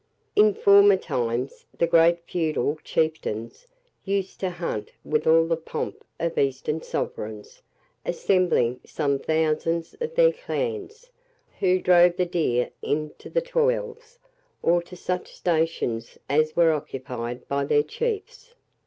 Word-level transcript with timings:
In 0.35 0.55
former 0.55 0.97
times, 0.97 1.67
the 1.77 1.85
great 1.85 2.21
feudal 2.23 2.79
chieftains 2.83 3.67
used 4.03 4.39
to 4.39 4.49
hunt 4.49 4.91
with 5.05 5.27
all 5.27 5.45
the 5.45 5.55
pomp 5.55 6.03
of 6.19 6.39
eastern 6.39 6.81
sovereigns, 6.81 7.61
assembling 8.03 8.79
some 8.83 9.19
thousands 9.19 9.93
of 10.01 10.15
their 10.15 10.31
clans, 10.33 11.11
who 11.59 11.79
drove 11.79 12.15
the 12.17 12.25
deer 12.25 12.71
into 12.81 13.29
the 13.29 13.41
toils, 13.41 14.17
or 14.63 14.81
to 14.81 14.95
such 14.95 15.35
stations 15.35 16.17
as 16.27 16.55
were 16.55 16.71
occupied 16.71 17.47
by 17.47 17.63
their 17.63 17.83
chiefs. 17.83 18.55